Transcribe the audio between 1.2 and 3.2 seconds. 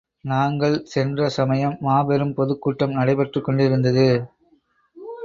சமயம் மாபெரும் பொதுக்கூட்டம்